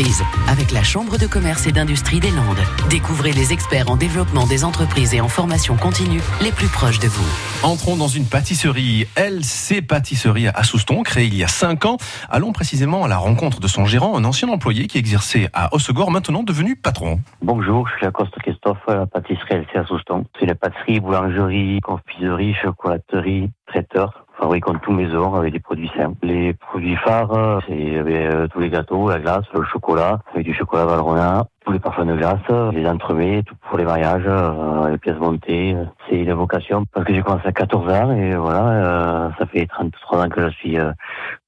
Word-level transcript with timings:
entreprises 0.00 0.24
avec 0.48 0.72
la 0.72 0.82
Chambre 0.82 1.18
de 1.18 1.26
commerce 1.26 1.66
et 1.66 1.72
d'industrie 1.72 2.20
des 2.20 2.30
Landes. 2.30 2.64
Découvrez 2.88 3.32
les 3.32 3.52
experts 3.52 3.90
en 3.90 3.96
développement 3.96 4.46
des 4.46 4.64
entreprises 4.64 5.14
et 5.14 5.20
en 5.20 5.28
formation 5.28 5.76
continue 5.76 6.20
les 6.42 6.52
plus 6.52 6.68
proches 6.68 6.98
de 6.98 7.08
vous. 7.08 7.26
Entrons 7.62 7.96
dans 7.96 8.08
une 8.08 8.24
pâtisserie, 8.24 9.06
LC 9.16 9.82
Pâtisserie 9.86 10.48
à 10.48 10.62
Souston, 10.64 11.02
créée 11.02 11.26
il 11.26 11.36
y 11.36 11.44
a 11.44 11.48
5 11.48 11.84
ans. 11.84 11.96
Allons 12.30 12.52
précisément 12.52 13.04
à 13.04 13.08
la 13.08 13.18
rencontre 13.18 13.60
de 13.60 13.68
son 13.68 13.84
gérant, 13.84 14.16
un 14.16 14.24
ancien 14.24 14.48
employé 14.48 14.86
qui 14.86 14.98
exerçait 14.98 15.48
à 15.52 15.74
Hossegor, 15.74 16.10
maintenant 16.10 16.42
devenu 16.42 16.76
patron. 16.76 17.20
Bonjour, 17.42 17.86
je 17.88 17.96
suis 17.96 18.06
Acoste 18.06 18.38
Christophe, 18.38 18.80
à 18.88 18.94
la 18.94 19.06
pâtisserie 19.06 19.56
LC 19.56 19.76
à 19.76 19.84
Souston. 19.84 20.24
C'est 20.38 20.46
une 20.46 20.54
pâtisserie, 20.54 21.00
boulangerie, 21.00 21.80
confiserie, 21.80 22.54
chocolaterie, 22.54 23.50
traiteur 23.66 24.26
fabriquons 24.40 24.74
tous 24.82 24.92
maison 24.92 25.34
avec 25.34 25.52
des 25.52 25.60
produits 25.60 25.90
simples. 25.96 26.16
Les 26.22 26.54
produits 26.54 26.96
phares, 26.96 27.60
c'est 27.68 27.96
euh, 27.96 28.48
tous 28.48 28.60
les 28.60 28.70
gâteaux, 28.70 29.08
la 29.08 29.18
glace, 29.18 29.44
le 29.54 29.62
chocolat, 29.64 30.18
avec 30.32 30.46
du 30.46 30.54
chocolat 30.54 30.86
Valrhona, 30.86 31.44
tous 31.64 31.72
les 31.72 31.78
parfums 31.78 32.06
de 32.06 32.16
glace, 32.16 32.72
les 32.72 32.86
entremets, 32.86 33.42
tout 33.42 33.54
pour 33.68 33.76
les 33.76 33.84
mariages, 33.84 34.24
euh, 34.26 34.90
les 34.90 34.98
pièces 34.98 35.18
montées. 35.18 35.76
C'est 36.08 36.16
une 36.16 36.32
vocation 36.32 36.84
parce 36.92 37.06
que 37.06 37.14
j'ai 37.14 37.22
commencé 37.22 37.46
à 37.46 37.52
14 37.52 37.92
ans 37.92 38.12
et 38.12 38.34
voilà, 38.34 38.66
euh, 38.68 39.30
ça 39.38 39.46
fait 39.46 39.66
33 39.66 40.24
ans 40.24 40.28
que 40.28 40.48
je 40.48 40.54
suis 40.54 40.78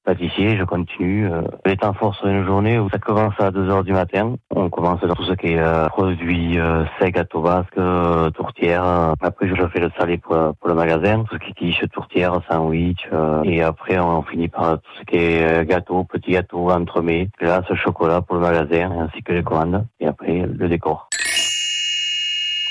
pâtissier, 0.03 0.57
je 0.57 0.63
continue. 0.63 1.31
Euh, 1.31 1.41
les 1.65 1.77
temps 1.77 1.93
forts 1.93 2.15
sur 2.15 2.27
une 2.27 2.45
journée 2.45 2.79
où 2.79 2.89
ça 2.89 2.99
commence 2.99 3.33
à 3.39 3.51
2 3.51 3.69
heures 3.69 3.83
du 3.83 3.93
matin. 3.93 4.35
On 4.63 4.69
commence 4.69 5.01
dans 5.01 5.13
tout 5.13 5.25
ce 5.25 5.33
qui 5.33 5.47
est 5.47 5.59
euh, 5.59 5.87
produits 5.89 6.57
euh, 6.57 6.85
secs, 6.97 7.13
gâteaux 7.13 7.41
basques, 7.41 7.77
euh, 7.77 8.29
tourtières. 8.29 9.13
Après, 9.19 9.45
je 9.45 9.67
fais 9.67 9.81
le 9.81 9.91
salé 9.99 10.17
pour, 10.17 10.37
pour 10.55 10.69
le 10.69 10.73
magasin, 10.73 11.25
tout 11.29 11.35
ce 11.35 11.39
qui 11.39 11.49
est 11.49 11.53
quiche, 11.53 11.83
tourtière, 11.91 12.39
sandwich. 12.49 13.09
et 13.43 13.61
après, 13.61 13.99
on 13.99 14.23
finit 14.23 14.47
par 14.47 14.79
tout 14.79 14.91
ce 14.97 15.03
qui 15.03 15.17
est 15.17 15.67
gâteau, 15.67 16.05
petits 16.05 16.31
gâteaux, 16.31 16.71
entremets, 16.71 17.27
glace, 17.41 17.65
chocolat 17.73 18.21
pour 18.21 18.35
le 18.35 18.41
magasin, 18.41 18.89
ainsi 19.01 19.21
que 19.21 19.33
les 19.33 19.43
commandes. 19.43 19.85
Et 19.99 20.07
après, 20.07 20.45
le 20.47 20.69
décor. 20.69 21.09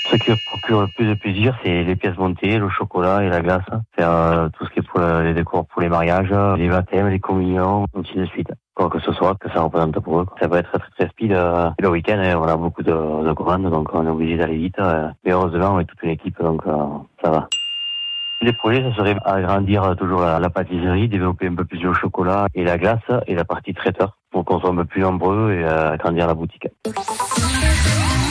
Ce 0.09 0.15
qui 0.17 0.31
procure 0.47 0.81
le 0.81 0.87
plus 0.95 1.05
de 1.05 1.13
plaisir, 1.13 1.55
c'est 1.63 1.83
les 1.83 1.95
pièces 1.95 2.17
montées, 2.17 2.57
le 2.57 2.69
chocolat 2.69 3.23
et 3.23 3.29
la 3.29 3.41
glace. 3.41 3.65
Faire 3.95 4.09
euh, 4.09 4.49
tout 4.57 4.65
ce 4.65 4.71
qui 4.71 4.79
est 4.79 4.87
pour 4.87 4.99
les 4.99 5.35
décors 5.35 5.67
pour 5.67 5.81
les 5.81 5.89
mariages, 5.89 6.33
les 6.57 6.69
baptêmes, 6.69 7.09
les 7.09 7.19
communions, 7.19 7.85
ainsi 7.95 8.15
de 8.15 8.25
suite. 8.25 8.49
Quoi 8.75 8.89
que 8.89 8.99
ce 8.99 9.11
soit, 9.13 9.35
que 9.35 9.49
ça 9.49 9.61
représente 9.61 9.99
pour 9.99 10.21
eux. 10.21 10.25
Ça 10.39 10.47
va 10.47 10.59
être 10.59 10.71
très 10.71 10.89
très 10.97 11.09
speed. 11.09 11.31
Euh, 11.31 11.69
le 11.79 11.89
week-end, 11.89 12.17
hein, 12.17 12.37
on 12.37 12.47
a 12.47 12.57
beaucoup 12.57 12.81
de, 12.81 12.91
de 12.91 13.33
commandes, 13.33 13.69
donc 13.69 13.89
on 13.93 14.05
est 14.05 14.09
obligé 14.09 14.37
d'aller 14.37 14.57
vite. 14.57 14.79
Euh, 14.79 15.09
mais 15.23 15.31
heureusement, 15.31 15.75
on 15.75 15.79
est 15.79 15.85
toute 15.85 16.01
une 16.01 16.09
équipe, 16.09 16.41
donc 16.41 16.63
ça 17.23 17.29
va. 17.29 17.47
Les 18.41 18.51
projets, 18.51 18.83
ça 18.89 18.95
serait 18.97 19.15
agrandir 19.23 19.95
toujours 19.97 20.21
la, 20.21 20.39
la, 20.39 20.49
pâtisserie, 20.49 21.07
développer 21.07 21.47
un 21.47 21.55
peu 21.55 21.63
plus 21.63 21.81
le 21.81 21.93
chocolat 21.93 22.47
et 22.55 22.65
la 22.65 22.77
glace 22.77 22.99
et 23.27 23.35
la 23.35 23.45
partie 23.45 23.73
traiteur 23.73 24.17
pour 24.31 24.43
qu'on 24.43 24.59
soit 24.59 24.71
un 24.71 24.75
peu 24.75 24.85
plus 24.85 25.01
nombreux 25.01 25.53
et 25.53 25.63
agrandir 25.63 26.27
la 26.27 26.33
boutique 26.33 26.67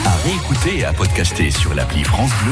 à 0.05 0.15
réécouter 0.27 0.79
et 0.79 0.85
à 0.85 0.93
podcaster 0.93 1.49
sur 1.49 1.73
l'appli 1.73 2.03
France 2.03 2.31
Bleu. 2.43 2.51